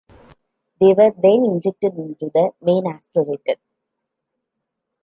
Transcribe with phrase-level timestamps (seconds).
[0.79, 3.57] They were then injected into the Main Accelerator.